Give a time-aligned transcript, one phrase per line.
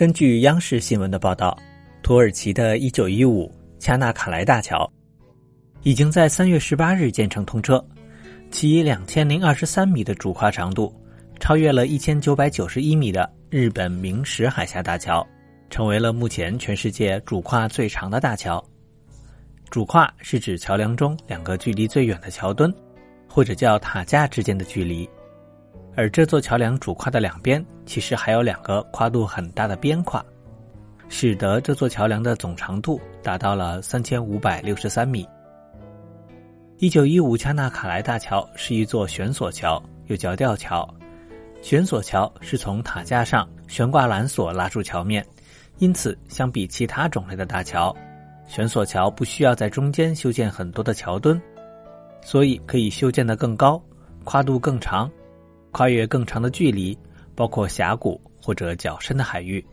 [0.00, 1.54] 根据央视新闻的报道，
[2.02, 4.90] 土耳其的1915恰纳卡莱大桥
[5.82, 7.86] 已经在3月18日建成通车，
[8.50, 10.90] 其2023米的主跨长度
[11.38, 15.22] 超越了1991米的日本明石海峡大桥，
[15.68, 18.64] 成为了目前全世界主跨最长的大桥。
[19.68, 22.74] 主跨是指桥梁中两个距离最远的桥墩，
[23.28, 25.06] 或者叫塔架之间的距离。
[25.96, 30.24] 而这座桥梁主跨的两边，其实还有两个跨度很大的边跨，
[31.08, 35.26] 使得这座桥梁的总长度达到了三千五百六十三米。
[36.78, 40.88] 一九一五恰纳卡莱大桥是一座悬索桥，又叫吊桥。
[41.60, 45.26] 悬索桥是从塔架上悬挂缆索拉住桥面，
[45.78, 47.94] 因此相比其他种类的大桥，
[48.46, 51.38] 悬索桥不需要在中间修建很多的桥墩，
[52.22, 53.82] 所以可以修建的更高，
[54.24, 55.10] 跨度更长。
[55.72, 56.96] 跨越更长的距离，
[57.34, 59.64] 包括峡谷或者较深的海域，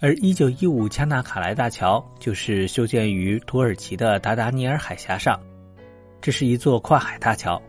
[0.00, 5.38] 而1915加纳卡莱大桥就是修建于土耳其的达达尼尔海峡上。
[6.20, 7.60] 这是一座跨海大桥，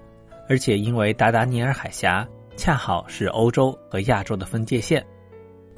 [0.47, 5.06] 而且因为达达尼尔海峡恰好是欧洲和亚洲的分界线，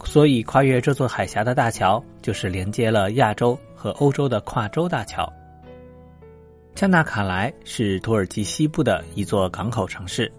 [0.03, 5.31] 所以跨越这座海峡的大桥就是连接了亚洲和欧洲的跨洲大桥。
[6.73, 10.31] 加纳卡莱是土耳其西部的一座港口城市。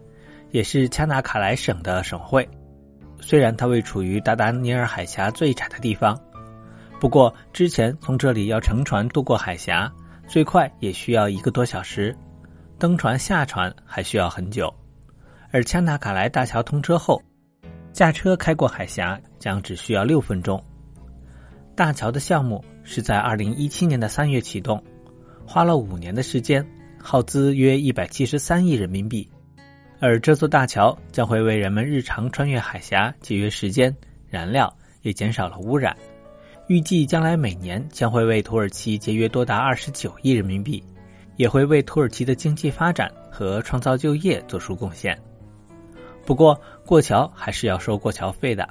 [0.52, 2.46] 也是恰纳卡莱省的省会，
[3.20, 6.16] 虽然它位处于达达尼尔海峡最窄的地方，
[7.00, 9.90] 不过之前从这里要乘船渡过海峡，
[10.28, 12.14] 最快也需要一个多小时，
[12.78, 14.72] 登船下船还需要很久。
[15.50, 17.22] 而恰纳卡莱大桥通车后，
[17.90, 20.62] 驾车开过海峡将只需要六分钟。
[21.74, 24.82] 大桥的项目是在二零一七年的三月启动，
[25.46, 26.62] 花了五年的时间，
[26.98, 29.26] 耗资约一百七十三亿人民币。
[30.02, 33.96] 而这座大桥将会为人们日常穿越海峡节约时间、
[34.28, 35.96] 燃料，也减少了污染。
[36.66, 40.82] 预计将来每年将会为土耳其节约多达二十九亿人民币，
[41.36, 45.16] 也会为土耳其的经济发展和创造就业做出贡献。
[46.26, 48.68] 不过，过桥还是要收过桥费的，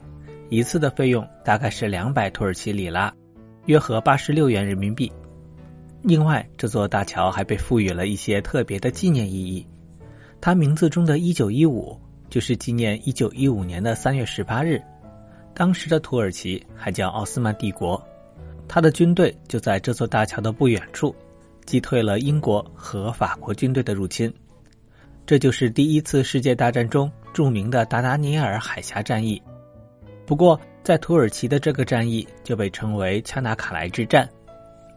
[0.49, 3.13] 一次的费用大概是两百土耳其里拉，
[3.67, 5.09] 约合八十六元人民币。
[6.01, 9.65] 另外，这座大桥还被赋予了一些特别的纪念意义。
[10.41, 11.95] 他名字中的“一九一五”
[12.27, 14.81] 就是纪念一九一五年的三月十八日，
[15.53, 18.03] 当时的土耳其还叫奥斯曼帝国，
[18.67, 21.15] 他的军队就在这座大桥的不远处，
[21.65, 24.33] 击退了英国和法国军队的入侵。
[25.27, 29.39] 这就是第一次世界大战中著名的达达尼尔海峡战役。
[30.25, 34.27] 不过，在土耳其的这个战役就被称为恰纳卡莱之战，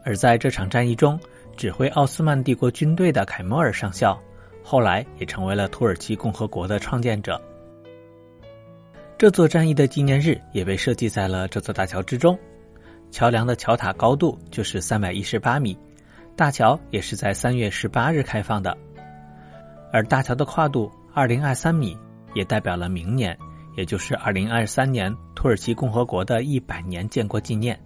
[0.03, 1.19] 而在这场战役中，
[1.55, 4.19] 指挥奥斯曼帝国军队的凯莫尔上校。
[4.67, 7.39] 后来也成为了土耳其共和国的创建者。
[9.15, 12.37] 这座战役的纪念日也被设计在了这座大桥之中。
[13.11, 15.77] 桥梁的桥塔高度就是三百一十八米，
[16.35, 18.75] 大桥也是在三月十八日开放的。
[19.93, 21.95] 而大桥的跨度二零二三米，
[22.33, 23.37] 也代表了明年，
[23.77, 27.79] 也就是二零二三年土耳其共和国的一百年建国纪念。